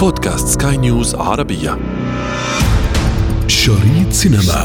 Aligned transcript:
بودكاست 0.00 0.62
سكاي 0.62 0.76
نيوز 0.76 1.14
عربية. 1.14 1.70
شريط 3.48 4.10
سينما. 4.10 4.62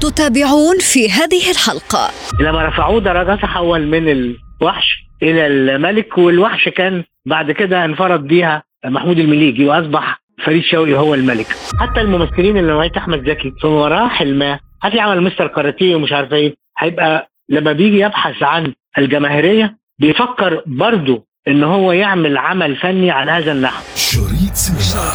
تتابعون 0.00 0.78
في 0.80 1.10
هذه 1.10 1.50
الحلقة. 1.50 2.10
لما 2.40 2.68
رفعوه 2.68 3.00
درجة 3.00 3.34
تحول 3.34 3.86
من 3.86 4.08
الوحش 4.08 4.86
إلى 5.22 5.46
الملك 5.46 6.18
والوحش 6.18 6.68
كان 6.68 7.04
بعد 7.26 7.50
كده 7.52 7.84
انفرد 7.84 8.26
بيها 8.26 8.62
محمود 8.86 9.18
المليجي 9.18 9.64
وأصبح 9.64 10.20
فريد 10.44 10.62
شوقي 10.62 10.94
هو 10.94 11.14
الملك. 11.14 11.46
حتى 11.80 12.00
الممثلين 12.00 12.56
اللي 12.56 12.72
نوعية 12.72 12.92
أحمد 12.96 13.28
زكي 13.30 13.52
في 13.60 13.66
مراحل 13.66 14.34
ما 14.34 14.60
هتلاقي 14.82 15.10
عمل 15.10 15.22
مستر 15.22 15.46
كاراتيه 15.46 15.94
ومش 15.96 16.12
عارف 16.12 16.32
إيه 16.32 16.54
هيبقى 16.78 17.30
لما 17.48 17.72
بيجي 17.72 18.00
يبحث 18.00 18.42
عن 18.42 18.72
الجماهيرية 18.98 19.78
بيفكر 19.98 20.62
برضه 20.66 21.27
إن 21.48 21.64
هو 21.64 21.92
يعمل 21.92 22.38
عمل 22.38 22.76
فني 22.76 23.10
على 23.10 23.32
هذا 23.32 23.52
النحو. 23.52 23.82
شريط 23.96 24.54
سينما. 24.54 25.12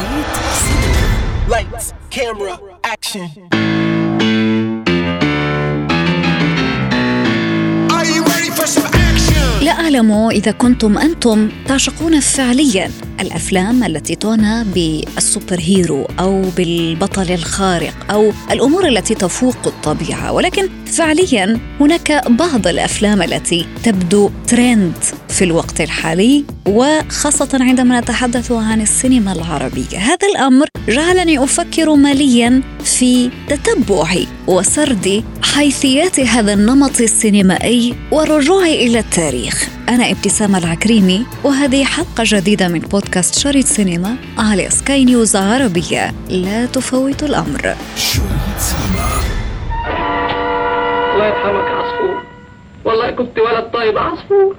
Lights, 1.49 1.93
camera, 2.15 2.57
action? 2.93 3.29
لا 9.61 9.71
أعلم 9.71 10.29
إذا 10.31 10.51
كنتم 10.51 10.97
أنتم 10.97 11.49
تعشقون 11.67 12.19
فعليا. 12.19 12.91
الأفلام 13.19 13.83
التي 13.83 14.15
تعنى 14.15 14.63
بالسوبر 14.63 15.59
هيرو 15.59 16.07
أو 16.19 16.41
بالبطل 16.57 17.31
الخارق 17.31 17.93
أو 18.11 18.31
الأمور 18.51 18.87
التي 18.87 19.15
تفوق 19.15 19.57
الطبيعة. 19.65 20.31
ولكن 20.31 20.69
فعليا 20.85 21.59
هناك 21.79 22.27
بعض 22.29 22.67
الأفلام 22.67 23.21
التي 23.21 23.65
تبدو 23.83 24.29
ترند 24.47 24.93
في 25.29 25.43
الوقت 25.43 25.81
الحالي 25.81 26.45
وخاصة 26.67 27.49
عندما 27.53 27.99
نتحدث 27.99 28.51
عن 28.51 28.81
السينما 28.81 29.31
العربية. 29.31 29.97
هذا 29.97 30.27
الأمر 30.31 30.67
جعلني 30.87 31.43
أفكر 31.43 31.95
ماليا 31.95 32.61
في 32.83 33.29
تتبع 33.47 34.15
وسرد 34.47 35.23
حيثيات 35.41 36.19
هذا 36.19 36.53
النمط 36.53 37.01
السينمائي 37.01 37.95
والرجوع 38.11 38.65
إلى 38.65 38.99
التاريخ. 38.99 39.69
أنا 39.89 40.11
ابتسام 40.11 40.55
العكريمي 40.55 41.25
وهذه 41.43 41.83
حلقة 41.83 42.23
جديدة 42.27 42.67
من 42.67 42.79
بودكاست 42.79 43.02
شريط 43.43 43.65
سينما 43.65 44.15
على 44.37 44.69
سكاي 44.69 45.05
نيوز 45.05 45.35
عربية. 45.35 46.13
لا 46.29 46.65
تفوت 46.65 47.23
الأمر. 47.23 47.75
شريط 47.95 48.57
سينما 48.57 49.09
الله 51.13 51.25
يرحمك 51.25 51.67
عصفور. 51.71 52.23
والله 52.85 53.11
كنت 53.11 53.39
ولد 53.39 53.71
طيب 53.73 53.97
عصفور. 53.97 54.55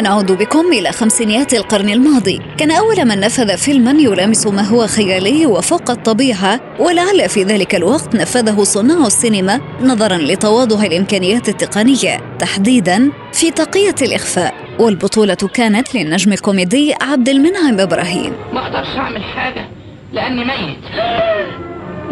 نعود 0.00 0.32
بكم 0.32 0.72
إلى 0.72 0.92
خمسينيات 0.92 1.54
القرن 1.54 1.90
الماضي. 1.90 2.40
كان 2.58 2.70
أول 2.70 3.04
من 3.04 3.20
نفذ 3.20 3.56
فيلما 3.56 3.90
يلامس 3.90 4.46
ما 4.46 4.62
هو 4.62 4.86
خيالي 4.86 5.46
وفوق 5.46 5.90
الطبيعة 5.90 6.60
ولعل 6.78 7.28
في 7.28 7.42
ذلك 7.42 7.74
الوقت 7.74 8.16
نفذه 8.16 8.62
صناع 8.62 9.06
السينما 9.06 9.60
نظرا 9.82 10.16
لتواضع 10.16 10.82
الإمكانيات 10.82 11.48
التقنية. 11.48 12.36
تحديدا 12.38 13.10
في 13.32 13.50
تقية 13.50 13.94
الإخفاء. 14.02 14.54
والبطولة 14.78 15.34
كانت 15.34 15.94
للنجم 15.94 16.32
الكوميدي 16.32 16.94
عبد 17.00 17.28
المنعم 17.28 17.80
إبراهيم. 17.80 18.32
ما 18.52 18.66
أقدرش 18.66 18.96
أعمل 18.96 19.22
حاجة 19.22 19.68
لأني 20.12 20.44
ميت. 20.44 20.78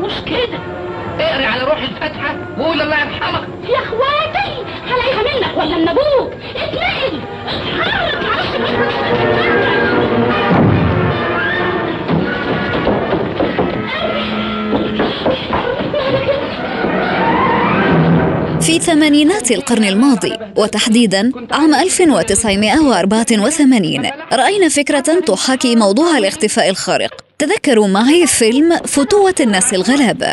مش 0.00 0.12
كده. 0.26 0.58
روح 1.68 1.82
الفاتحه 1.82 2.36
وقول 2.58 2.80
الله 2.82 2.96
يرحمك 3.00 3.48
يا 3.68 3.78
أخواتي 3.78 4.64
هلاقيها 4.86 5.22
منك 5.22 5.56
ولا 5.56 5.78
من 5.78 5.88
أبوك 5.88 6.32
اتنقل 6.56 7.20
اتحرك 7.46 8.24
معلش 8.24 8.56
مش 8.60 8.70
في 18.66 18.78
ثمانينات 18.78 19.50
القرن 19.50 19.84
الماضي 19.84 20.32
وتحديدا 20.56 21.32
عام 21.52 21.74
1984 21.74 24.10
رأينا 24.32 24.68
فكرة 24.68 25.00
تحاكي 25.26 25.76
موضوع 25.76 26.18
الاختفاء 26.18 26.70
الخارق. 26.70 27.10
تذكروا 27.38 27.88
معي 27.88 28.26
فيلم 28.26 28.76
فتوة 28.76 29.34
الناس 29.40 29.74
الغلابة. 29.74 30.32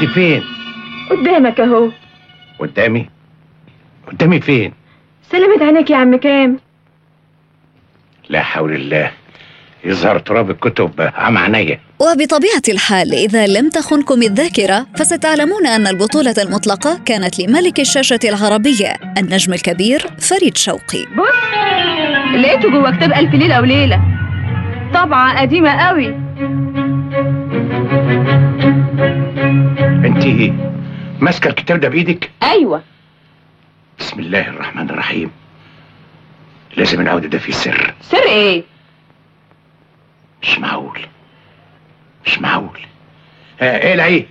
انت 0.00 0.10
فين؟ 0.10 0.42
قدامك 1.10 1.60
اهو. 1.60 1.90
قدامي؟ 2.58 3.08
قدامي 4.08 4.40
فين؟ 4.40 4.72
سلمت 5.32 5.62
عينيك 5.62 5.90
يا 5.90 5.96
عم 5.96 6.16
كام. 6.16 6.58
لا 8.28 8.42
حول 8.42 8.72
الله. 8.72 9.10
يظهر 9.84 10.18
تراب 10.18 10.50
الكتب 10.50 11.10
عم 11.14 11.38
عينيا. 11.38 11.80
وبطبيعة 11.98 12.62
الحال 12.68 13.14
إذا 13.14 13.46
لم 13.46 13.68
تخنكم 13.68 14.22
الذاكرة 14.22 14.86
فستعلمون 14.96 15.66
أن 15.66 15.86
البطولة 15.86 16.34
المطلقة 16.38 17.00
كانت 17.06 17.40
لملك 17.40 17.80
الشاشة 17.80 18.20
العربية 18.24 18.96
النجم 19.18 19.52
الكبير 19.52 20.06
فريد 20.18 20.56
شوقي. 20.56 21.04
بص 21.16 21.34
لقيته 22.34 22.70
جوه 22.70 22.96
كتاب 22.96 23.12
ألف 23.12 23.34
ليلة 23.34 23.60
وليلة. 23.60 24.00
طبعة 24.94 25.40
قديمة 25.40 25.70
قوي. 25.70 26.14
انت 30.26 30.52
ماسكة 31.20 31.48
الكتاب 31.48 31.80
ده 31.80 31.88
بإيدك؟ 31.88 32.30
أيوة. 32.42 32.82
بسم 33.98 34.20
الله 34.20 34.48
الرحمن 34.48 34.90
الرحيم. 34.90 35.30
لازم 36.76 37.00
العودة 37.00 37.28
ده 37.28 37.38
فيه 37.38 37.52
سر. 37.52 37.94
سر 38.00 38.22
إيه؟ 38.28 38.62
مش 40.42 40.58
معقول. 40.58 41.00
مش 42.26 42.38
معقول. 42.38 42.80
ها 43.60 43.78
إيه 43.82 43.94
العيد 43.94 44.26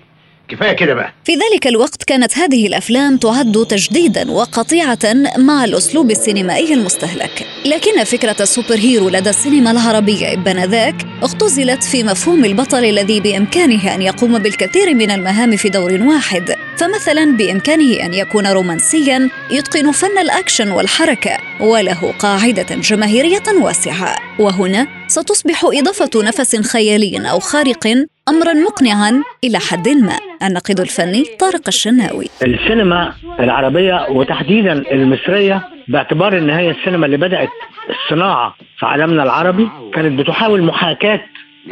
كفاية 0.50 0.74
كده 0.74 0.94
بقى. 0.94 1.14
في 1.26 1.32
ذلك 1.32 1.68
الوقت 1.68 2.04
كانت 2.04 2.38
هذه 2.38 2.68
الأفلام 2.68 3.18
تعد 3.18 3.66
تجديدا 3.70 4.32
وقطيعة 4.32 5.00
مع 5.38 5.66
الأسلوب 5.66 6.12
السينمائي 6.12 6.74
المستهلك. 6.74 7.46
لكن 7.66 8.04
فكرة 8.04 8.36
ال 8.40 8.46
super 8.46 8.76
hero 8.76 9.10
لدى 9.10 9.30
السينما 9.30 9.72
العربية 9.72 10.34
آنذاك 10.34 10.96
اختزلت 11.24 11.84
في 11.84 12.04
مفهوم 12.04 12.46
البطل 12.46 12.86
الذي 12.86 13.20
بإمكانه 13.20 13.96
أن 13.96 14.02
يقوم 14.02 14.40
بالكثير 14.40 14.96
من 14.96 15.12
المهام 15.12 15.56
في 15.56 15.70
دور 15.70 15.94
واحد. 16.02 16.56
فمثلا 16.78 17.38
بإمكانه 17.38 18.06
أن 18.06 18.14
يكون 18.14 18.48
رومانسيا 18.48 19.30
يتقن 19.52 19.92
فن 19.92 20.18
الأكشن 20.18 20.72
والحركة 20.72 21.38
وله 21.60 22.14
قاعدة 22.20 22.76
جماهيرية 22.76 23.44
واسعة. 23.62 24.16
وهنا 24.40 24.88
ستصبح 25.08 25.66
إضافة 25.66 26.10
نفس 26.16 26.56
خيالي 26.56 27.30
أو 27.32 27.40
خارق 27.40 27.88
امرا 28.30 28.54
مقنعا 28.54 29.24
إلى 29.44 29.58
حد 29.60 29.90
ما. 29.90 30.18
الناقد 30.48 30.80
الفني 30.80 31.24
طارق 31.40 31.62
الشناوي. 31.68 32.26
السينما 32.44 33.14
العربية 33.40 34.06
وتحديدا 34.10 34.74
المصرية 34.92 35.62
باعتبار 35.88 36.38
إن 36.38 36.50
هي 36.50 36.72
السينما 36.72 37.06
اللي 37.06 37.18
بدأت 37.18 37.50
الصناعة 37.90 38.56
في 38.80 38.86
عالمنا 38.86 39.24
العربي 39.24 39.70
كانت 39.94 40.20
بتحاول 40.20 40.62
محاكاة 40.64 41.22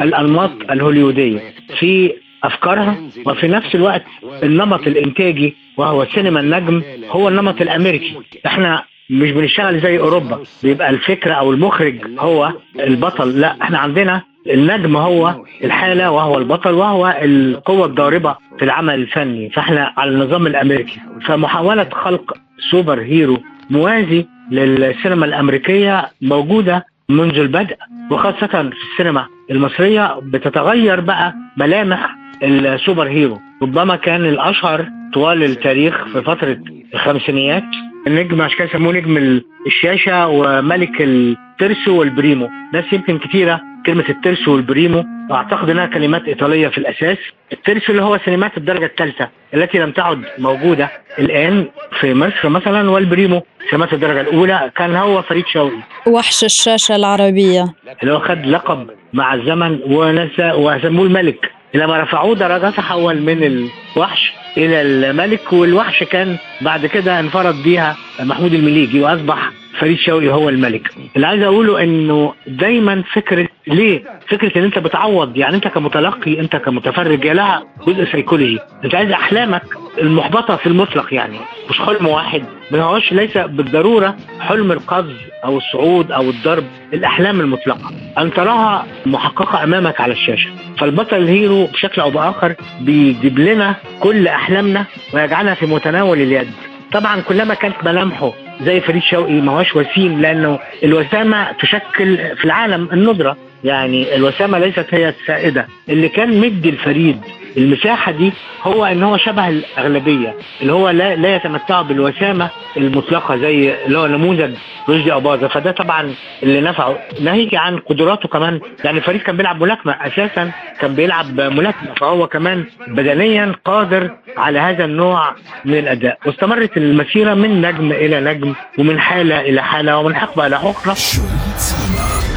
الأنماط 0.00 0.50
الهوليودية 0.70 1.40
في 1.78 2.12
أفكارها 2.44 2.96
وفي 3.26 3.48
نفس 3.48 3.74
الوقت 3.74 4.04
النمط 4.42 4.86
الإنتاجي 4.86 5.56
وهو 5.76 6.06
سينما 6.14 6.40
النجم 6.40 6.82
هو 7.10 7.28
النمط 7.28 7.60
الأمريكي. 7.60 8.14
إحنا 8.46 8.84
مش 9.10 9.30
بنشتغل 9.30 9.80
زي 9.80 9.98
أوروبا 9.98 10.42
بيبقى 10.62 10.90
الفكرة 10.90 11.32
أو 11.34 11.50
المخرج 11.52 11.98
هو 12.18 12.52
البطل 12.80 13.40
لا 13.40 13.56
إحنا 13.62 13.78
عندنا 13.78 14.22
النجم 14.46 14.96
هو 14.96 15.34
الحالة 15.64 16.10
وهو 16.10 16.38
البطل 16.38 16.70
وهو 16.74 17.16
القوة 17.22 17.86
الضاربة 17.86 18.36
في 18.58 18.64
العمل 18.64 18.94
الفني. 18.94 19.50
فإحنا 19.50 19.92
على 19.96 20.10
النظام 20.10 20.46
الأمريكي. 20.46 21.00
فمحاولة 21.26 21.86
خلق 21.92 22.36
super 22.70 23.00
hero 23.00 23.38
موازي 23.70 24.26
للسينما 24.50 25.26
الأمريكية 25.26 26.10
موجودة 26.22 26.86
منذ 27.08 27.38
البدء 27.38 27.76
وخاصة 28.10 28.46
في 28.46 28.76
السينما 28.92 29.26
المصرية 29.50 30.20
بتتغير 30.22 31.00
بقى 31.00 31.34
ملامح 31.56 32.16
ال 32.42 32.53
super 32.53 33.08
hero. 33.08 33.38
ربما 33.62 33.96
كان 33.96 34.26
الأشهر 34.26 34.86
طوال 35.14 35.42
التاريخ 35.42 36.04
في 36.04 36.22
فترة 36.22 36.58
الخمسينيات. 36.94 37.64
النجم 38.06 38.42
عشان 38.42 38.58
كده 38.58 38.68
يسموه 38.68 38.92
نجم 38.92 39.40
الشاشة 39.66 40.26
وملك 40.28 41.02
الترسو 41.02 42.00
والبريمو. 42.00 42.48
ناس 42.72 42.84
يمكن 42.92 43.18
كتيرة 43.18 43.60
كلمة 43.88 44.04
الترسو 44.08 44.48
والبريمو 44.48 45.04
وأعتقد 45.30 45.70
إنها 45.70 45.86
كلمات 45.86 46.24
إيطالية 46.28 46.68
في 46.68 46.78
الأساس. 46.78 47.18
الترسو 47.52 47.90
اللي 47.90 48.02
هو 48.02 48.18
سينمات 48.24 48.56
الدرجة 48.56 48.84
الثالثة 48.84 49.28
التي 49.54 49.78
لم 49.78 49.92
تعد 49.92 50.22
موجودة 50.38 50.90
الآن 51.18 51.66
في 52.00 52.14
مصر 52.14 52.48
مثلا 52.48 52.90
والبريمو 52.90 53.42
سينمات 53.70 53.92
الدرجة 53.92 54.20
الأولى 54.20 54.70
كان 54.76 54.96
هو 54.96 55.22
فريد 55.22 55.46
شوقي. 55.46 55.78
وحش 56.06 56.44
الشاشة 56.44 56.96
العربية. 56.96 57.74
اللي 58.02 58.12
هو 58.12 58.20
خد 58.20 58.46
لقب 58.46 58.90
مع 59.12 59.34
الزمن 59.34 59.80
ونسى 59.86 60.52
وسموه 60.52 61.06
الملك. 61.06 61.50
لما 61.74 62.02
رفعوه 62.02 62.34
درجة 62.34 62.70
تحول 62.70 63.22
من 63.22 63.68
الوحش 63.96 64.32
إلى 64.56 64.82
الملك 64.82 65.52
والوحش 65.52 66.02
كان 66.02 66.36
بعد 66.60 66.86
كده 66.86 67.20
انفرد 67.20 67.62
بيها 67.62 67.96
محمود 68.20 68.54
المليجي 68.54 69.00
وأصبح 69.00 69.50
فريد 69.80 69.98
شوقي 69.98 70.28
هو 70.28 70.48
الملك. 70.48 70.90
اللي 71.16 71.26
عايز 71.26 71.42
أقوله 71.42 71.82
إنه 71.82 72.34
دايما 72.46 73.02
فكرة 73.12 73.48
ليه؟ 73.66 74.02
فكرة 74.28 74.58
إن 74.58 74.64
أنت 74.64 74.78
بتعوض 74.78 75.36
يعني 75.36 75.56
أنت 75.56 75.68
كمتلقي 75.68 76.40
أنت 76.40 76.56
كمتفرج 76.56 77.26
لها 77.26 77.62
جزء 77.86 78.04
سيكولوجي 78.12 78.58
أنت 78.84 78.94
عايز 78.94 79.10
أحلامك 79.10 79.62
المحبطة 79.98 80.56
في 80.56 80.66
المطلق 80.66 81.14
يعني 81.14 81.38
مش 81.70 81.78
حلم 81.80 82.06
واحد. 82.06 82.42
ما 82.70 82.82
هوش 82.82 83.12
ليس 83.12 83.38
بالضرورة 83.38 84.16
حلم 84.40 84.72
القفز 84.72 85.16
أو 85.44 85.56
الصعود 85.56 86.12
أو 86.12 86.22
الضرب 86.30 86.64
الأحلام 86.94 87.40
المطلقة. 87.40 87.90
أن 88.18 88.32
تراها 88.32 88.86
محققة 89.06 89.64
أمامك 89.64 90.00
على 90.00 90.12
الشاشة. 90.12 90.50
فالبطل 90.78 91.16
ال 91.16 91.26
hero 91.26 91.66
بشكل 91.66 92.00
أو 92.00 92.10
بآخر 92.10 92.54
بيجيب 92.80 93.38
لنا 93.38 93.74
كل 94.00 94.28
أحلامنا 94.28 94.84
ويجعلها 95.14 95.54
في 95.54 95.66
متناول 95.66 96.20
اليد. 96.20 96.50
طبعا 96.92 97.20
كلما 97.20 97.54
كانت 97.54 97.76
ملامحه 97.84 98.32
زي 98.62 98.80
فريد 98.80 99.02
شوقي 99.02 99.40
ما 99.40 99.52
هوش 99.52 99.76
وسيم 99.76 100.20
لأنه 100.20 100.58
الوسامة 100.84 101.52
تشكل 101.52 102.16
في 102.36 102.44
العالم 102.44 102.88
الندره 102.92 103.36
يعني 103.64 104.14
الوسامة 104.14 104.58
ليست 104.58 104.86
هي 104.90 105.08
السائدة. 105.08 105.66
اللي 105.88 106.08
كان 106.08 106.40
مدي 106.40 106.68
الفريد 106.68 107.20
المساحة 107.56 108.12
دي 108.12 108.32
هو 108.62 108.84
إن 108.84 109.02
هو 109.02 109.16
شبه 109.16 109.48
الأغلبية 109.48 110.34
اللي 110.62 110.72
هو 110.72 110.90
لا 110.90 111.16
لا 111.16 111.36
يتمتع 111.36 111.82
بالوسامة 111.82 112.50
المطلقة 112.76 113.36
زي 113.36 113.84
اللي 113.86 113.98
هو 113.98 114.06
نموذج 114.06 114.54
رشدي 114.88 115.12
اباظه 115.12 115.48
فده 115.48 115.70
طبعا 115.70 116.14
اللي 116.42 116.60
نفعه. 116.60 116.98
ناهيك 117.20 117.54
عن 117.54 117.78
قدراته 117.78 118.28
كمان. 118.28 118.60
يعني 118.84 119.00
فريد 119.00 119.20
كان 119.22 119.36
بيلعب 119.36 119.62
ملاكمة. 119.62 119.92
أساسا 119.92 120.50
كان 120.80 120.94
بيلعب 120.94 121.40
ملاكمة. 121.40 121.94
فهو 121.94 122.26
كمان 122.26 122.64
بدنيا 122.88 123.52
قادر 123.64 124.10
على 124.36 124.58
هذا 124.58 124.84
النوع 124.84 125.34
من 125.64 125.78
الأداء. 125.78 126.18
واستمرت 126.26 126.76
المسيرة 126.76 127.34
من 127.34 127.60
نجم 127.60 127.92
إلى 127.92 128.20
نجم 128.20 128.54
ومن 128.78 129.00
حالة 129.00 129.40
إلى 129.40 129.62
حالة 129.62 129.98
ومن 129.98 130.14
حقبة 130.16 130.46
إلى 130.46 130.58
حقبة. 130.58 130.94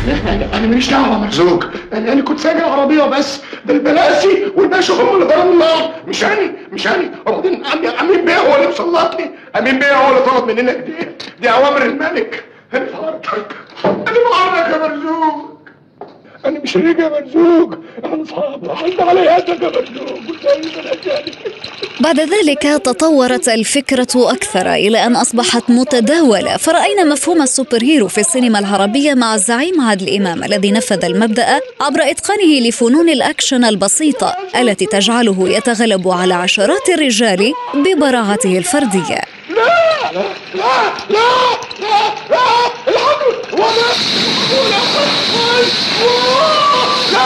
أنا 0.07 0.67
ماليش 0.67 0.89
دعوة 0.89 1.17
مرزوق 1.19 1.65
أنا 1.93 2.13
أنا 2.13 2.21
كنت 2.21 2.39
سايق 2.39 2.57
العربيه 2.65 3.03
بس 3.03 3.41
ده 3.65 3.73
البلاسي 3.73 4.45
والباشا 4.55 4.93
هم 4.93 5.13
اللي 5.15 5.25
ضربوا 5.25 5.53
النار. 5.53 5.93
مش 6.07 6.23
أنا 6.23 6.51
مش 6.71 6.87
أنا. 6.87 7.11
وبعدين 7.27 7.63
امين 8.01 8.25
بيه 8.25 8.37
هو 8.37 8.55
اللي 8.55 8.67
مسلطني 8.67 9.31
امين 9.59 9.79
بيه 9.79 9.95
هو 9.95 10.09
اللي 10.09 10.21
طلب 10.21 10.51
مننا؟ 10.51 10.73
دي 10.73 10.93
دي 11.41 11.49
أوامر 11.49 11.81
الملك. 11.85 12.43
في 12.71 12.77
عرضك 12.77 13.55
أنا 13.85 14.13
في 14.13 14.33
عرضك 14.41 14.73
يا 14.73 14.87
مرزوق؟ 14.87 15.50
أنا 16.45 16.59
مش 16.59 16.77
رجع 16.77 17.03
يا 17.03 17.09
مرزوق. 17.09 17.73
أنا 18.05 18.23
اصحاب 18.23 18.71
حد 18.71 18.99
على 19.07 19.21
يدك 19.21 19.61
يا 19.61 19.69
مرزوق. 19.69 20.19
بعد 21.99 22.19
ذلك 22.19 22.61
تطورت 22.61 23.49
الفكرة 23.49 24.07
أكثر 24.15 24.73
إلى 24.73 25.05
أن 25.05 25.15
أصبحت 25.15 25.63
متداولة. 25.69 26.57
فرأينا 26.57 27.03
مفهوم 27.03 27.41
ال 27.41 27.48
super 27.48 27.83
hero 27.83 28.07
في 28.07 28.17
السينما 28.17 28.59
العربية 28.59 29.13
مع 29.13 29.35
الزعيم 29.35 29.81
عادل 29.81 30.15
إمام 30.15 30.43
الذي 30.43 30.71
نفذ 30.71 31.05
المبدأ 31.05 31.59
عبر 31.81 32.01
إتقانه 32.01 32.67
لفنون 32.67 33.09
الأكشن 33.09 33.65
البسيطة 33.65 34.35
التي 34.59 34.85
تجعله 34.85 35.49
يتغلب 35.49 36.07
على 36.07 36.33
عشرات 36.33 36.89
الرجال 36.89 37.53
ببراعته 37.73 38.57
الفردية. 38.57 39.21
لا! 39.49 40.11
لا! 40.13 40.23
لا! 40.55 40.93
لا! 41.09 41.17
لا! 41.79 42.13
لا! 42.29 42.37
الحقوا 42.87 43.33
ولا 43.53 43.63
ولا 43.65 43.71
لا 43.71 43.91
لا 44.15 44.20
Oh, 44.53 44.67
no! 44.69 44.81
Oh, 46.03 46.11
no! 47.13 47.15
No! 47.15 47.25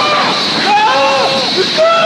No! 0.63 1.99
No! 1.99 2.04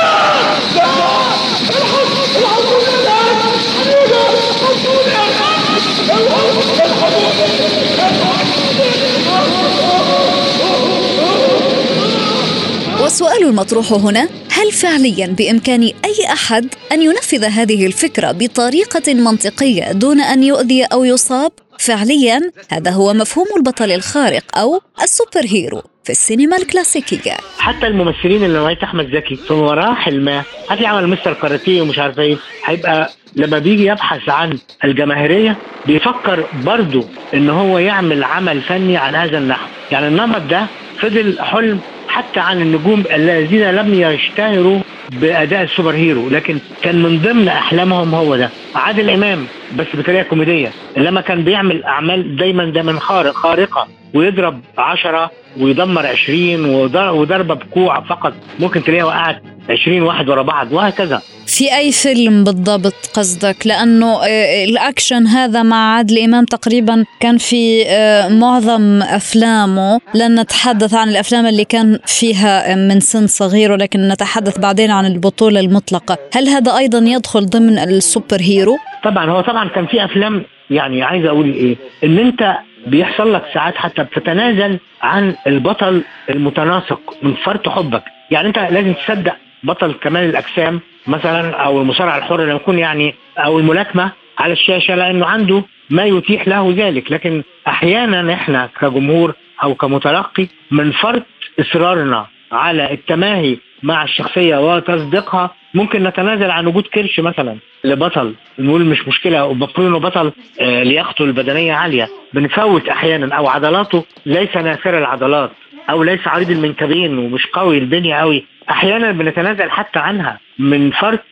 والسؤال 13.21 13.50
المطروح 13.50 13.92
هنا 13.92 14.30
هل 14.51 14.71
فعليا 14.71 15.27
بإمكان 15.27 15.83
أي 15.83 16.33
أحد 16.33 16.68
أن 16.92 17.01
ينفذ 17.01 17.44
هذه 17.45 17.86
الفكرة 17.86 18.31
بطريقة 18.31 19.13
منطقية 19.13 19.92
دون 19.92 20.21
أن 20.21 20.44
يؤذي 20.44 20.83
أو 20.83 21.04
يصاب؟ 21.04 21.51
فعليا 21.80 22.42
هذا 22.71 22.92
هو 22.92 23.13
مفهوم 23.13 23.45
البطل 23.57 23.92
الخارق 23.92 24.57
أو 24.57 24.81
ال 25.04 25.11
super 25.11 25.46
hero 25.46 25.81
في 26.04 26.10
السينما 26.10 26.57
الكلاسيكية. 26.57 27.33
حتى 27.57 27.88
الممثلين 27.88 28.44
اللي 28.44 28.57
نوعيه 28.60 28.80
أحمد 28.83 29.06
زكي 29.16 29.36
في 29.36 29.54
مراحل 29.54 30.22
ما 30.22 30.44
هتلاقي 30.69 30.98
عمل 30.98 31.07
مستر 31.07 31.33
كاراتيه 31.33 31.81
ومش 31.81 32.00
عارف 32.00 32.19
إيه 32.19 32.38
هيبقى 32.65 33.10
لما 33.36 33.60
بيجي 33.60 33.86
يبحث 33.86 34.30
عن 34.30 34.57
الجماهيرية 34.83 35.57
بيفكر 35.86 36.45
برضه 36.65 37.06
إن 37.33 37.50
هو 37.50 37.77
يعمل 37.77 38.24
عمل 38.24 38.62
فني 38.62 38.98
على 38.98 39.18
هذا 39.18 39.38
النحو. 39.38 39.68
يعني 39.92 40.07
النمط 40.07 40.42
ده 40.42 40.65
فضل 41.01 41.39
حلم 41.39 41.80
حتى 42.19 42.39
عن 42.39 42.62
النجوم 42.62 43.04
الذين 43.13 43.71
لم 43.71 43.94
يشتهروا 43.94 44.80
بأداء 45.10 45.63
ال 45.63 45.69
super 45.69 45.96
hero 45.96 46.30
لكن 46.30 46.57
كان 46.81 47.04
من 47.04 47.19
ضمن 47.19 47.48
أحلامهم 47.48 48.16
هو 48.16 48.36
ده. 48.36 48.50
عادل 48.75 49.10
إمام 49.10 49.45
بس 49.75 49.86
بطريقة 49.94 50.24
كوميدية. 50.24 50.71
لما 50.98 51.21
كان 51.21 51.44
بيعمل 51.44 51.83
أعمال 51.83 52.36
دايما 52.36 52.66
دايما 52.66 53.00
خارق 53.00 53.33
خارقة 53.33 53.88
ويضرب 54.13 54.62
عشرة 54.77 55.31
ويدمر 55.60 56.06
عشرين 56.06 56.66
وضر- 56.66 57.12
وضربة 57.12 57.54
بكوع 57.54 58.01
فقط. 58.01 58.33
ممكن 58.60 58.83
تلاقيها 58.83 59.04
وقعت 59.06 59.42
عشرين 59.69 60.04
واحد 60.04 60.30
ورا 60.30 60.42
بعض 60.42 60.71
وهكذا. 60.71 61.21
في 61.48 61.75
أي 61.77 61.92
فيلم 61.92 62.44
بالضبط 62.44 63.10
قصدك؟ 63.13 63.68
لأنه 63.68 64.24
آه، 64.24 64.66
الأكشن 64.66 65.27
هذا 65.27 65.63
مع 65.63 65.95
عادل 65.95 66.19
إمام 66.19 66.45
تقريبا 66.45 67.06
كان 67.19 67.38
في 67.38 67.83
آه، 67.88 68.27
معظم 68.27 69.01
أفلامه. 69.01 70.00
لن 70.15 70.39
نتحدث 70.39 70.94
عن 70.94 71.10
الأفلام 71.10 71.45
اللي 71.45 71.65
كان 71.65 72.00
فيها 72.06 72.75
من 72.75 73.00
سن 73.00 73.27
صغير 73.27 73.72
ولكن 73.72 74.07
نتحدث 74.07 74.60
بعدين 74.60 74.92
عن 74.92 75.06
البطولة 75.06 75.60
المطلقة. 75.60 76.18
هل 76.33 76.48
هذا 76.50 76.77
أيضا 76.77 76.98
يدخل 76.98 77.45
ضمن 77.45 77.80
ال 77.80 77.89
super 77.89 78.38
hero؟ 78.42 78.59
طبعا 79.04 79.26
هو 79.30 79.42
طبعا 79.42 79.70
كان 79.70 79.86
في 79.86 80.06
أفلام 80.06 80.44
يعني 80.70 81.04
عايز 81.04 81.25
أقول 81.25 81.54
إيه 81.54 81.75
إن 82.04 82.18
أنت 82.18 82.58
بيحصل 82.88 83.34
لك 83.34 83.44
ساعات 83.54 83.75
حتى 83.75 84.04
بتتنازل 84.04 84.80
عن 85.01 85.36
البطل 85.48 86.04
المتناسق 86.30 87.01
من 87.22 87.34
فرط 87.34 87.70
حبك. 87.70 88.04
يعني 88.32 88.48
أنت 88.48 88.60
لازم 88.60 88.94
تصدق 88.94 89.36
بطل 89.63 89.94
كمال 89.94 90.24
الأجسام 90.30 90.80
مثلا 91.08 91.56
أو 91.56 91.82
المصارع 91.82 92.18
الحر 92.18 92.42
لما 92.42 92.54
يكون 92.54 92.80
يعني 92.80 93.16
أو 93.38 93.60
الملاكمة 93.60 94.12
على 94.39 94.54
الشاشة 94.54 94.96
لأنه 94.96 95.25
عنده 95.25 95.63
ما 95.89 96.06
يتيح 96.06 96.48
له 96.48 96.74
ذلك. 96.78 97.12
لكن 97.12 97.44
أحيانا 97.68 98.34
إحنا 98.34 98.70
كجمهور 98.82 99.34
أو 99.63 99.75
كمتلقي 99.75 100.48
من 100.72 100.92
فرط 100.92 101.24
إصرارنا 101.60 102.28
على 102.51 102.94
التماهي 102.94 103.58
مع 103.83 104.03
الشخصية 104.03 104.57
وتصديقها 104.75 105.51
ممكن 105.74 106.03
نتنازل 106.03 106.51
عن 106.51 106.67
وجود 106.67 106.83
كرش 106.83 107.19
مثلا 107.19 107.57
لبطل. 107.83 108.36
نقول 108.59 108.86
مش 108.86 109.07
مشكلة 109.07 109.45
ومفروض 109.45 109.88
إنه 109.88 110.00
بطل 110.00 110.31
آه، 110.62 110.83
لياقته 110.83 111.25
البدنية 111.25 111.74
عالية. 111.74 112.07
بنفوت 112.33 112.88
أحيانا 112.89 113.36
أو 113.36 113.48
عضلاته 113.48 114.05
ليس 114.25 114.57
ناثر 114.57 114.98
العضلات 114.98 115.51
أو 115.89 116.03
ليس 116.03 116.27
عريض 116.27 116.50
المنكبين 116.51 117.17
ومش 117.17 117.48
قوي 117.48 117.77
البنية 117.77 118.15
قوي 118.15 118.45
أحيانا 118.69 119.12
بنتنازل 119.12 119.71
حتى 119.71 120.00
عنها 120.00 120.39
من 120.59 120.91
فرط 120.91 121.24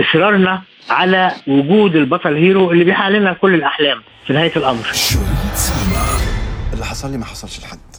إصرارنا 0.00 0.62
على 0.90 1.30
وجود 1.46 1.96
البطل 1.96 2.34
هيرو 2.36 2.70
اللي 2.72 2.84
بيحقق 2.84 3.08
لنا 3.08 3.32
كل 3.32 3.54
الأحلام 3.54 4.02
في 4.26 4.32
نهاية 4.32 4.52
الأمر. 4.56 4.84
اللي 6.72 6.84
حصل 6.84 7.10
لي 7.12 7.18
ما 7.18 7.24
حصلش 7.24 7.60
لحد. 7.60 7.93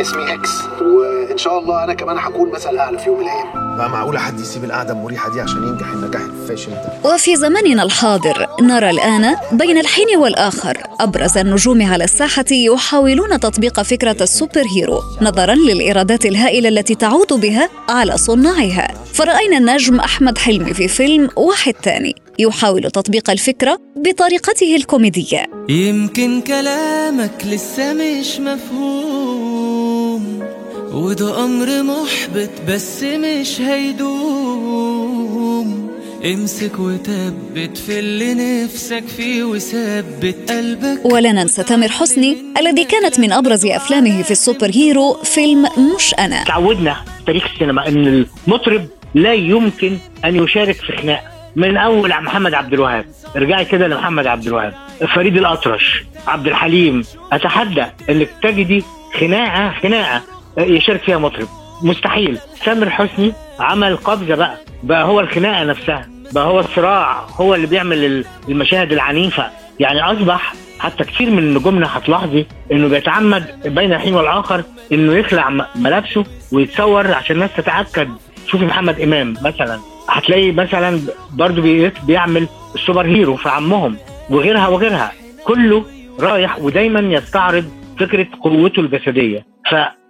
اسمي 0.00 0.34
إكس 0.34 0.50
وإن 0.82 1.38
شاء 1.38 1.58
الله 1.58 1.84
أنا 1.84 1.94
كمان 1.94 2.18
هكون 2.18 2.50
مثل 2.50 2.76
اعلى 2.76 2.98
في 2.98 3.06
يوم 3.06 3.18
من 3.18 3.24
الأيام. 3.24 3.76
بقى 3.76 3.90
معقولة 3.90 4.18
حد 4.18 4.40
يسيب 4.40 4.64
القعدة 4.64 4.92
المريحة 4.92 5.30
دي 5.32 5.40
عشان 5.40 5.62
ينجح 5.62 5.86
النجاح 5.92 6.20
الفاشل 6.22 6.70
ده؟ 6.70 7.10
وفي 7.14 7.36
زماننا 7.36 7.82
الحاضر 7.82 8.46
نرى 8.60 8.90
الآن 8.90 9.36
بين 9.52 9.78
الحين 9.78 10.16
والآخر 10.18 10.78
أبرز 11.00 11.38
النجوم 11.38 11.82
على 11.82 12.04
الساحة 12.04 12.44
يحاولون 12.50 13.40
تطبيق 13.40 13.82
فكرة 13.82 14.16
ال 14.22 14.29
super 14.29 14.62
hero 14.76 15.02
نظرا 15.22 15.54
للإيرادات 15.54 16.26
الهائلة 16.26 16.68
التي 16.68 16.94
تعود 16.94 17.32
بها 17.32 17.68
على 17.88 18.16
صناعها. 18.16 18.94
فرأينا 19.14 19.58
النجم 19.58 20.00
أحمد 20.00 20.38
حلمي 20.38 20.74
في 20.74 20.88
فيلم 20.88 21.28
واحد 21.36 21.74
تاني 21.74 22.14
يحاول 22.38 22.90
تطبيق 22.90 23.30
الفكرة 23.30 23.78
بطريقته 23.96 24.76
الكوميدية. 24.76 25.46
يمكن 25.68 26.40
كلامك 26.40 27.44
لسه 27.44 27.92
مش 27.92 28.40
مفهوم. 28.40 29.75
وده 30.96 31.44
أمر 31.44 31.82
محبط 31.82 32.50
بس 32.68 33.02
مش 33.02 33.60
هيدوم. 33.60 35.16
امسك 36.24 36.78
وثبت 36.78 37.78
في 37.78 37.98
اللي 37.98 38.34
نفسك 38.64 39.04
فيه 39.16 39.44
وثبت 39.44 40.50
قلبك. 40.50 41.04
ولا 41.04 41.32
ننسى 41.32 41.62
تامر 41.62 41.88
حسني 41.88 42.36
الذي 42.58 42.84
كانت 42.84 43.20
من 43.20 43.32
أبرز 43.32 43.66
أفلامه 43.66 44.22
في 44.22 44.30
السوبر 44.30 44.70
هيرو 44.74 45.14
فيلم 45.14 45.66
مش 45.96 46.14
أنا. 46.14 46.44
تعودنا 46.44 46.94
في 46.94 47.24
تاريخ 47.26 47.44
السينما 47.54 47.88
إن 47.88 48.26
المطرب 48.46 48.86
لا 49.14 49.34
يمكن 49.34 49.98
أن 50.24 50.44
يشارك 50.44 50.76
في 50.76 50.96
خناقه 50.96 51.22
من 51.56 51.76
أول 51.76 52.10
محمد 52.22 52.54
عبد 52.54 52.72
الوهاب. 52.72 53.04
ارجعي 53.36 53.64
كده 53.64 53.86
لمحمد 53.88 54.26
عبد 54.26 54.46
الوهاب. 54.46 54.74
فريد 55.14 55.36
الأطرش 55.36 56.04
عبد 56.26 56.46
الحليم 56.46 57.04
أتحدى 57.32 57.84
إنك 58.10 58.28
تجدي 58.42 58.82
خناقة 59.20 59.74
خناقة. 59.82 60.35
يشارك 60.58 61.00
فيها 61.00 61.18
مطرب. 61.18 61.48
مستحيل. 61.82 62.38
تامر 62.64 62.90
حسني 62.90 63.32
عمل 63.60 63.96
قفزة 63.96 64.34
بقى. 64.34 64.56
بقى 64.82 65.04
هو 65.04 65.20
الخناقة 65.20 65.64
نفسها. 65.64 66.08
بقى 66.32 66.46
هو 66.46 66.60
الصراع. 66.60 67.20
هو 67.40 67.54
اللي 67.54 67.66
بيعمل 67.66 68.24
المشاهد 68.48 68.92
العنيفة. 68.92 69.46
يعني 69.80 70.02
أصبح 70.02 70.54
حتى 70.78 71.04
كتير 71.04 71.30
من 71.30 71.54
نجومنا 71.54 71.98
هتلاحظي 71.98 72.46
إنه 72.72 72.88
بيتعمد 72.88 73.44
بين 73.64 73.92
الحين 73.92 74.14
والآخر 74.14 74.62
إنه 74.92 75.12
يخلع 75.14 75.50
ملابسه 75.76 76.24
ويتصور 76.52 77.12
عشان 77.12 77.36
الناس 77.36 77.50
تتأكد. 77.56 78.08
شوفي 78.46 78.64
محمد 78.64 79.00
إمام 79.00 79.34
مثلا. 79.44 79.78
هتلاقي 80.08 80.52
مثلا 80.52 81.00
برضه 81.32 81.62
بي- 81.62 81.92
بيعمل 82.06 82.48
السوبر 82.74 83.06
هيرو 83.06 83.36
في 83.36 83.48
عمهم. 83.48 83.96
وغيرها 84.30 84.68
وغيرها. 84.68 85.12
كله 85.44 85.84
رايح 86.20 86.58
ودايما 86.58 87.00
يستعرض 87.00 87.64
فكرة 88.00 88.26
قوته 88.42 88.80
الجسدية. 88.80 89.46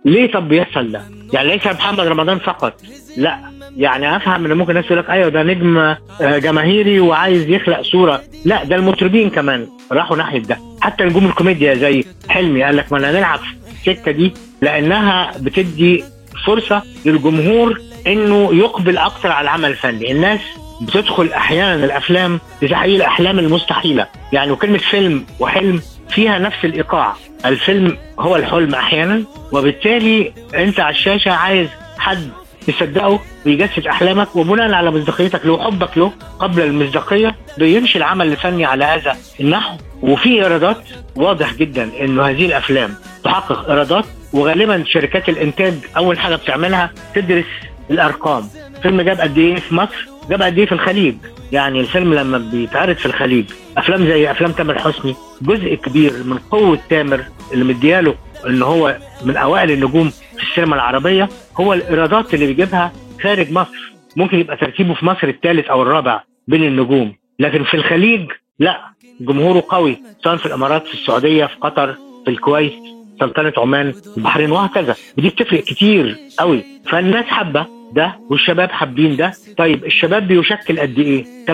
فليه 0.06 0.32
طب 0.32 0.48
بيحصل 0.48 0.92
ده؟ 0.92 1.02
يعني 1.32 1.48
ليس 1.48 1.66
محمد 1.66 2.00
رمضان 2.00 2.38
فقط. 2.38 2.80
لا 3.16 3.38
يعني 3.76 4.16
أفهم 4.16 4.44
إن 4.44 4.52
ممكن 4.58 4.70
الناس 4.70 4.84
يقول 4.84 4.98
لك 4.98 5.10
أيوه 5.10 5.28
ده 5.28 5.42
نجم 5.42 5.78
آه، 5.78 5.98
جماهيري 6.20 7.00
وعايز 7.00 7.48
يخلق 7.50 7.82
صورة. 7.82 8.22
لا 8.44 8.64
ده 8.64 8.76
المطربين 8.76 9.30
كمان 9.30 9.66
راحوا 9.92 10.16
ناحية 10.16 10.38
ده. 10.38 10.58
حتى 10.80 11.04
نجوم 11.04 11.26
الكوميديا 11.26 11.74
زي 11.74 12.04
حلمي 12.28 12.62
قال 12.62 12.76
لك 12.76 12.92
ما 12.92 12.98
أنا 12.98 13.12
نلعب 13.12 13.38
في 13.38 13.90
السكة 13.90 14.10
دي 14.12 14.32
لأنها 14.62 15.32
بتدي 15.40 16.04
فرصة 16.46 16.82
للجمهور 17.06 17.80
إنه 18.06 18.50
يقبل 18.54 18.98
أكثر 18.98 19.32
على 19.32 19.44
العمل 19.44 19.70
الفني. 19.70 20.12
الناس 20.12 20.40
بتدخل 20.82 21.28
أحيانا 21.32 21.84
الأفلام 21.84 22.40
لتحقيق 22.62 22.94
الأحلام 22.94 23.38
المستحيلة. 23.38 24.06
يعني 24.32 24.50
وكلمه 24.50 24.78
فيلم 24.78 25.24
وحلم 25.40 25.80
فيها 26.08 26.38
نفس 26.38 26.64
الإيقاع. 26.64 27.14
الفيلم 27.48 27.98
هو 28.18 28.36
الحلم 28.36 28.74
أحيانا 28.74 29.22
وبالتالي 29.52 30.32
أنت 30.54 30.80
على 30.80 30.94
الشاشة 30.94 31.30
عايز 31.30 31.68
حد 31.98 32.28
يصدقه 32.68 33.20
ويجسد 33.46 33.86
أحلامك 33.86 34.36
وبناء 34.36 34.72
على 34.72 34.90
مصداقيتك 34.90 35.46
له 35.46 35.52
وحبك 35.52 35.98
له 35.98 36.12
قبل 36.38 36.62
المصداقية 36.62 37.34
بيمشي 37.58 37.98
العمل 37.98 38.26
الفني 38.26 38.64
على 38.64 38.84
هذا 38.84 39.16
النحو. 39.40 39.76
وفي 40.02 40.28
إيرادات 40.28 40.78
واضح 41.16 41.54
جدا 41.54 41.90
انه 42.00 42.22
هذه 42.28 42.46
الأفلام 42.46 42.94
تحقق 43.24 43.70
إيرادات 43.70 44.04
وغالبا 44.32 44.84
شركات 44.86 45.28
الإنتاج 45.28 45.74
أول 45.96 46.18
حاجة 46.18 46.36
بتعملها 46.36 46.90
تدرس 47.14 47.44
الأرقام. 47.90 48.48
فيلم 48.82 49.00
جاب 49.00 49.20
قد 49.20 49.38
إيه 49.38 49.56
في 49.56 49.74
مصر؟ 49.74 50.15
جاب 50.30 50.42
قد 50.42 50.58
إيه 50.58 50.66
في 50.66 50.72
الخليج؟ 50.72 51.14
يعني 51.52 51.80
الفيلم 51.80 52.14
لما 52.14 52.38
بيتعرض 52.38 52.96
في 52.96 53.06
الخليج 53.06 53.44
أفلام 53.78 54.06
زي 54.06 54.30
أفلام 54.30 54.52
تامر 54.52 54.78
حسني 54.78 55.14
جزء 55.42 55.74
كبير 55.74 56.12
من 56.24 56.38
قوة 56.50 56.78
تامر 56.90 57.24
اللي 57.52 57.64
مدياله 57.64 58.14
ان 58.46 58.62
هو 58.62 58.96
من 59.24 59.36
أوائل 59.36 59.70
النجوم 59.70 60.10
في 60.10 60.42
السينما 60.42 60.74
العربية 60.74 61.28
هو 61.60 61.72
الإيرادات 61.72 62.34
اللي 62.34 62.46
بيجيبها 62.46 62.92
خارج 63.22 63.52
مصر. 63.52 63.92
ممكن 64.16 64.38
يبقى 64.38 64.56
ترتيبه 64.56 64.94
في 64.94 65.04
مصر 65.06 65.28
الثالث 65.28 65.66
أو 65.66 65.82
الرابع 65.82 66.22
بين 66.48 66.64
النجوم. 66.64 67.14
لكن 67.38 67.64
في 67.64 67.74
الخليج 67.74 68.30
لا 68.58 68.80
جمهوره 69.20 69.64
قوي 69.68 69.96
سواء 70.24 70.36
في 70.36 70.46
الإمارات 70.46 70.86
في 70.86 70.94
السعودية 70.94 71.46
في 71.46 71.56
قطر 71.60 71.92
في 72.24 72.30
الكويت 72.30 72.72
سلطنة 73.20 73.52
عمان 73.56 73.94
البحرين 74.16 74.50
وهكذا. 74.50 74.94
ودي 75.18 75.28
بتفرق 75.28 75.60
كتير 75.64 76.16
قوي. 76.38 76.64
فالناس 76.90 77.24
حابة 77.24 77.66
ده 77.92 78.18
والشباب 78.30 78.70
حابين 78.70 79.16
ده. 79.16 79.32
طيب 79.56 79.84
الشباب 79.84 80.28
بيشكل 80.28 80.80
قد 80.80 80.98
إيه؟ 80.98 81.24
80% 81.46 81.52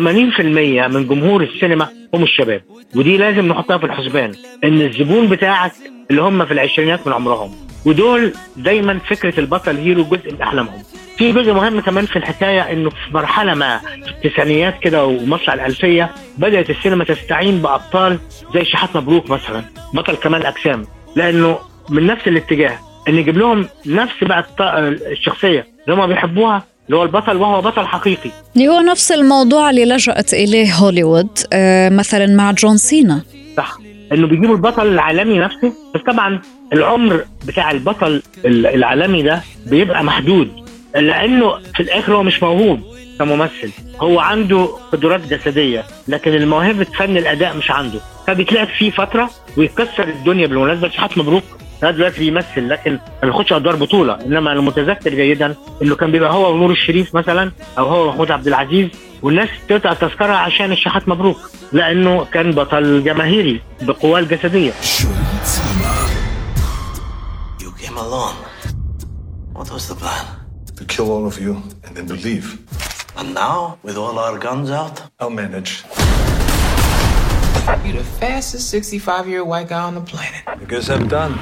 من 0.88 1.06
جمهور 1.08 1.42
السينما 1.42 1.88
هم 2.14 2.22
الشباب 2.22 2.62
ودي 2.96 3.16
لازم 3.16 3.46
نحطها 3.48 3.78
في 3.78 3.86
الحسبان 3.86 4.32
إن 4.64 4.80
الزبون 4.80 5.28
بتاعك 5.28 5.72
اللي 6.10 6.22
هم 6.22 6.44
في 6.46 6.52
العشرينات 6.52 7.06
من 7.06 7.12
عمرهم 7.12 7.50
ودول 7.86 8.32
دايما 8.56 8.98
فكرة 8.98 9.40
البطل 9.40 9.76
هيرو 9.76 10.04
جزء 10.04 10.32
من 10.32 10.42
أحلامهم. 10.42 10.82
في 11.16 11.32
جزء 11.32 11.52
مهم 11.52 11.80
كمان 11.80 12.06
في 12.06 12.16
الحكاية 12.16 12.60
إنه 12.72 12.90
في 12.90 12.96
مرحلة 13.14 13.54
ما 13.54 13.78
في 13.78 14.26
التسعينيات 14.26 14.80
كده 14.82 15.04
ومصر 15.06 15.52
الألفية 15.52 16.10
بدأت 16.38 16.70
السينما 16.70 17.04
تستعين 17.04 17.62
بأبطال 17.62 18.18
زي 18.54 18.64
شحات 18.64 18.96
مبروك 18.96 19.30
مثلا 19.30 19.64
بطل 19.94 20.14
كمال 20.14 20.46
أجسام. 20.46 20.84
لأنه 21.16 21.58
من 21.90 22.06
نفس 22.06 22.28
الاتجاه 22.28 22.78
إن 23.08 23.14
يجيب 23.14 23.38
لهم 23.38 23.66
نفس 23.86 24.24
بقى 24.24 24.46
الشخصية. 24.88 25.66
اللي 25.88 26.02
هم 26.02 26.06
بيحبوها 26.06 26.62
اللي 26.86 26.96
هو 26.96 27.02
البطل 27.02 27.36
وهو 27.36 27.60
بطل 27.60 27.86
حقيقي. 27.86 28.30
اللي 28.56 28.68
هو 28.68 28.80
نفس 28.80 29.12
الموضوع 29.12 29.70
اللي 29.70 29.84
لجأت 29.84 30.34
إليه 30.34 30.72
هوليوود 30.74 31.28
آه، 31.52 31.88
مثلا 31.88 32.26
مع 32.26 32.52
جون 32.52 32.76
سينا. 32.76 33.22
صح. 33.56 33.78
إنه 34.12 34.26
بيجيبوا 34.26 34.54
البطل 34.54 34.86
العالمي 34.86 35.38
نفسه 35.38 35.72
بس 35.94 36.00
طبعا 36.00 36.40
العمر 36.72 37.24
بتاع 37.46 37.70
البطل 37.70 38.22
ال- 38.44 38.66
العالمي 38.66 39.22
ده 39.22 39.40
بيبقى 39.66 40.04
محدود 40.04 40.48
لأنه 40.94 41.58
في 41.74 41.80
الآخر 41.82 42.14
هو 42.16 42.22
مش 42.22 42.42
موهوب 42.42 42.80
كممثل. 43.18 43.70
هو 44.00 44.20
عنده 44.20 44.68
قدرات 44.92 45.20
جسدية 45.20 45.84
لكن 46.08 46.34
الموهبة 46.34 46.84
فن 46.84 47.16
الأداء 47.16 47.56
مش 47.56 47.70
عنده. 47.70 47.98
فبيتلعب 48.26 48.66
فيه 48.68 48.90
فترة 48.90 49.30
ويكسر 49.56 50.08
الدنيا 50.08 50.46
بالمناسبة. 50.46 50.88
شحات 50.88 51.18
مبروك. 51.18 51.42
لغايه 51.82 51.94
دلوقتي 51.94 52.18
بيمثل 52.18 52.68
لكن 52.68 52.92
ما 52.92 53.28
بياخدش 53.30 53.52
أدوار 53.52 53.76
بطولة 53.76 54.14
إنما 54.24 54.52
أنا 54.52 54.60
متذكر 54.60 55.10
جيدا 55.10 55.54
إنه 55.82 55.96
كان 55.96 56.12
بيبقى 56.12 56.32
هو 56.32 56.52
ونور 56.54 56.70
الشريف 56.70 57.14
مثلا 57.14 57.52
أو 57.78 57.86
هو 57.86 58.08
محمود 58.08 58.30
عبد 58.30 58.46
العزيز 58.46 58.88
والناس 59.22 59.48
تقطع 59.68 59.92
تذكره 59.92 60.32
عشان 60.32 60.72
الشحات 60.72 61.08
مبروك 61.08 61.36
لأنه 61.72 62.24
كان 62.24 62.52
بطل 62.52 63.04
جماهيري 63.04 63.60
بقواه 63.82 64.18
الجسدية 64.20 64.72
You 67.62 67.70
came 67.82 67.96
alone. 68.06 68.36
What 69.54 69.68
was 69.74 69.84
the 69.88 69.94
plan? 70.02 70.24
To 70.78 70.84
kill 70.84 71.10
all 71.14 71.26
of 71.26 71.36
you 71.44 71.52
and 71.84 71.96
then 71.96 72.06
to 72.06 72.14
leave. 72.14 72.46
And 73.18 73.34
now, 73.34 73.78
with 73.82 73.96
all 73.96 74.18
our 74.18 74.38
guns 74.38 74.70
out? 74.70 74.96
I'll 75.20 75.30
manage. 75.30 75.72
You're 77.92 78.02
the 78.02 78.08
fastest 78.26 78.70
65 78.70 79.28
year 79.28 79.44
white 79.44 79.68
guy 79.68 79.82
on 79.82 79.94
the 79.94 80.00
planet. 80.00 80.42
I 80.46 80.64
guess 80.64 80.88
I'm 80.88 81.08
done. 81.08 81.34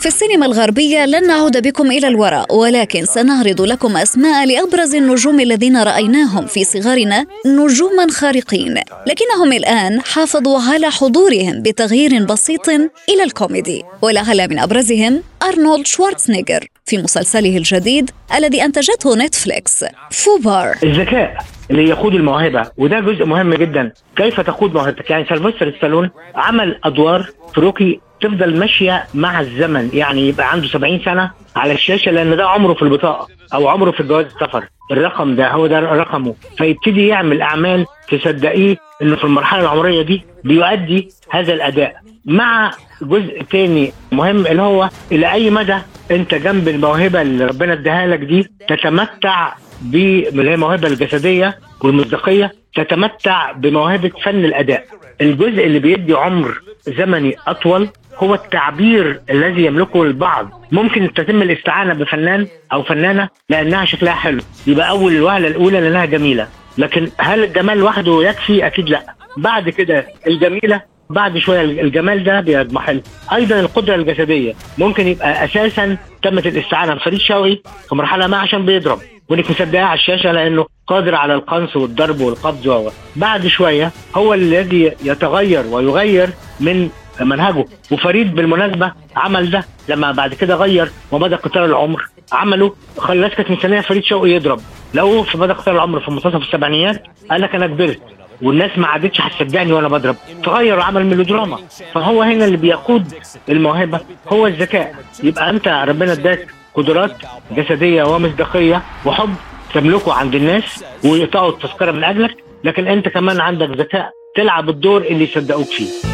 في 0.00 0.08
السينما 0.08 0.46
الغربية 0.46 1.06
لن 1.06 1.26
نعود 1.26 1.62
بكم 1.62 1.90
إلى 1.90 2.08
الوراء 2.08 2.54
ولكن 2.56 3.04
سنعرض 3.04 3.60
لكم 3.60 3.96
أسماء 3.96 4.46
لأبرز 4.46 4.94
النجوم 4.94 5.40
الذين 5.40 5.82
رأيناهم 5.82 6.46
في 6.46 6.64
صغرنا 6.64 7.26
نجوما 7.46 8.06
خارقين 8.10 8.74
لكنهم 9.06 9.52
الآن 9.52 10.00
حافظوا 10.00 10.60
على 10.60 10.90
حضورهم 10.90 11.62
بتغيير 11.62 12.24
بسيط 12.24 12.68
إلى 13.08 13.22
الكوميدي 13.24 13.82
ولعل 14.02 14.48
من 14.50 14.58
أبرزهم 14.58 15.22
أرنولد 15.42 15.86
شوارتزنيجر 15.86 16.66
في 16.86 16.98
مسلسله 16.98 17.56
الجديد 17.56 18.10
الذي 18.34 18.64
أنتجته 18.64 19.16
نتفليكس 19.16 19.84
فوبار 20.10 20.78
الذكاء 20.82 21.44
اللي 21.72 21.88
يقود 21.88 22.14
الموهبة 22.14 22.66
وده 22.76 23.00
جزء 23.00 23.24
مهم 23.26 23.54
جدا. 23.54 23.92
كيف 24.16 24.40
تقود 24.40 24.74
موهبتك؟ 24.74 25.10
يعني 25.10 25.24
سيلفستر 25.24 25.72
ستالون 25.78 26.10
عمل 26.34 26.78
أدوار 26.84 27.26
في 27.54 27.60
روكي 27.60 28.00
تفضل 28.20 28.58
ماشية 28.58 29.04
مع 29.14 29.40
الزمن 29.40 29.90
يعني 29.94 30.28
يبقى 30.28 30.52
عنده 30.52 30.68
70 30.68 31.00
سنة 31.04 31.30
على 31.56 31.72
الشاشة 31.72 32.10
لأن 32.10 32.36
ده 32.36 32.48
عمره 32.48 32.74
في 32.74 32.82
البطاقة 32.82 33.28
أو 33.54 33.68
عمره 33.68 33.90
في 33.90 34.02
جواز 34.02 34.26
السفر. 34.26 34.64
الرقم 34.90 35.34
ده 35.36 35.48
هو 35.50 35.66
ده 35.66 35.80
رقمه. 35.80 36.34
فيبتدي 36.58 37.06
يعمل 37.06 37.42
أعمال 37.42 37.86
تصدقيه 38.08 38.76
إنه 39.02 39.16
في 39.16 39.24
المرحلة 39.24 39.60
العمرية 39.62 40.02
دي 40.02 40.24
بيؤدي 40.44 41.08
هذا 41.30 41.52
الأداء. 41.54 41.94
مع 42.24 42.70
جزء 43.02 43.42
تاني 43.50 43.92
مهم 44.12 44.46
اللي 44.46 44.62
هو 44.62 44.88
إلى 45.12 45.32
أي 45.32 45.50
مدى 45.50 45.76
أنت 46.10 46.34
جنب 46.34 46.68
الموهبة 46.68 47.22
اللي 47.22 47.44
ربنا 47.44 47.72
اداها 47.72 48.06
لك 48.06 48.18
دي 48.18 48.50
تتمتع 48.68 49.54
ب 49.82 49.94
اللي 49.94 50.50
هي 50.50 50.54
الموهبه 50.54 50.88
الجسدية 50.88 51.58
والمصداقيه 51.80 52.52
تتمتع 52.74 53.52
بموهبة 53.52 54.10
فن 54.24 54.44
الأداء. 54.44 54.84
الجزء 55.20 55.66
اللي 55.66 55.78
بيدي 55.78 56.14
عمر 56.14 56.60
زمني 56.86 57.36
أطول 57.46 57.88
هو 58.16 58.34
التعبير 58.34 59.20
الذي 59.30 59.64
يملكه 59.64 60.02
البعض. 60.02 60.66
ممكن 60.72 61.12
تتم 61.14 61.42
الاستعانة 61.42 61.94
بفنان 61.94 62.46
أو 62.72 62.82
فنانة 62.82 63.28
لأنها 63.48 63.84
شكلها 63.84 64.14
حلو. 64.14 64.40
يبقى 64.66 64.88
أول 64.90 65.12
الوهلة 65.12 65.48
الأولى 65.48 65.80
لأنها 65.80 66.04
جميلة. 66.04 66.48
لكن 66.78 67.08
هل 67.18 67.44
الجمال 67.44 67.78
لوحده 67.78 68.22
يكفي؟ 68.22 68.66
أكيد 68.66 68.88
لا. 68.88 69.02
بعد 69.36 69.68
كده 69.68 70.06
الجميلة 70.26 70.80
بعد 71.10 71.38
شوية 71.38 71.60
الجمال 71.60 72.24
ده 72.24 72.40
بيضمحل 72.40 73.02
أيضا 73.32 73.60
القدرة 73.60 73.94
الجسدية. 73.94 74.54
ممكن 74.78 75.06
يبقى 75.08 75.44
أساسا 75.44 75.96
تمت 76.22 76.46
الاستعانة 76.46 76.94
بفريد 76.94 77.20
شوقي 77.20 77.58
في 77.88 77.94
مرحلة 77.94 78.26
ما 78.26 78.36
عشان 78.36 78.66
بيضرب. 78.66 78.98
وانك 79.32 79.50
مصدقاه 79.50 79.82
على 79.82 79.98
الشاشة 79.98 80.32
لأنه 80.32 80.66
قادر 80.86 81.14
على 81.14 81.34
القنص 81.34 81.76
والضرب 81.76 82.20
والقبض 82.20 82.66
و 82.66 82.90
بعد 83.16 83.46
شوية 83.46 83.92
هو 84.14 84.34
الذي 84.34 84.92
يتغير 85.04 85.66
ويغير 85.66 86.30
من 86.60 86.88
منهجه. 87.20 87.64
وفريد 87.92 88.34
بالمناسبة 88.34 88.92
عمل 89.16 89.50
ده 89.50 89.64
لما 89.88 90.12
بعد 90.12 90.34
كده 90.34 90.54
غير 90.54 90.90
وبدأ 91.12 91.36
قطار 91.36 91.64
العمر. 91.64 92.08
عمله 92.32 92.74
خلى 92.98 93.30
كانت 93.30 93.50
مستنيه 93.50 93.80
فريد 93.80 94.04
شوقي 94.04 94.30
يضرب. 94.30 94.60
لو 94.94 95.22
في 95.22 95.38
بدأ 95.38 95.52
قطار 95.52 95.74
العمر 95.74 96.00
في 96.00 96.10
منتصف 96.10 96.36
السبعينيات. 96.36 97.02
قال 97.30 97.40
لك 97.40 97.54
أنا 97.54 97.66
كبرت 97.66 98.00
والناس 98.42 98.78
ما 98.78 98.86
عادتش 98.86 99.20
هتصدقني 99.20 99.72
وأنا 99.72 99.88
بضرب. 99.88 100.16
فغير 100.44 100.78
وعمل 100.78 101.06
ميلودراما. 101.06 101.58
فهو 101.94 102.22
هنا 102.22 102.44
اللي 102.44 102.56
بيقود 102.56 103.14
الموهبة 103.48 104.00
هو 104.28 104.46
الذكاء. 104.46 104.94
يبقى 105.22 105.50
أنت 105.50 105.68
ربنا 105.68 106.12
اداك 106.12 106.46
قدرات 106.74 107.16
جسدية 107.52 108.02
ومصداقية 108.02 108.82
وحب 109.06 109.34
تملكه 109.74 110.12
عند 110.12 110.34
الناس 110.34 110.84
ويقطعوا 111.04 111.50
التذكرة 111.50 111.90
من 111.90 112.04
أجلك 112.04 112.36
لكن 112.64 112.88
أنت 112.88 113.08
كمان 113.08 113.40
عندك 113.40 113.68
ذكاء 113.68 114.12
تلعب 114.36 114.68
الدور 114.68 115.00
اللي 115.02 115.24
يصدقوك 115.24 115.66
فيه 115.66 116.12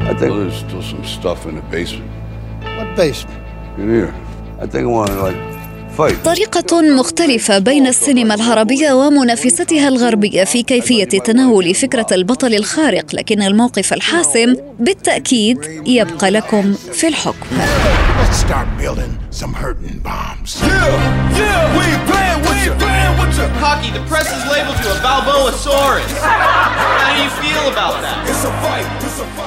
I 0.00 0.14
think 0.14 0.32
there's 0.40 0.56
still 0.56 0.82
some 0.82 1.04
stuff 1.04 1.44
in 1.44 1.56
the 1.56 1.62
basement. 1.70 2.10
What 2.78 2.96
basement? 2.96 3.42
In 3.76 3.90
here. 3.90 4.14
I 4.58 4.66
think 4.66 4.84
I 4.84 4.90
want 4.98 5.10
to 5.10 5.20
like. 5.22 5.57
5 5.98 6.22
طريقة 6.24 6.80
مختلفة 6.82 7.58
بين 7.58 7.86
السينما 7.86 8.34
العربية 8.34 8.92
ومنافستها 8.92 9.88
الغربية 9.88 10.44
في 10.44 10.62
كيفية 10.62 11.04
تناول 11.04 11.74
فكرة 11.74 12.06
البطل 12.12 12.54
الخارق 12.54 13.14
لكن 13.14 13.42
الموقف 13.42 13.92
الحاسم 13.92 14.56
بالتأكيد 14.80 15.58
يبقى 15.86 16.30
لكم 16.30 16.74
في 16.92 17.08
الحكم. 17.08 17.46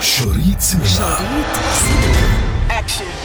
شريط 0.02 0.62
سينما 0.62 2.31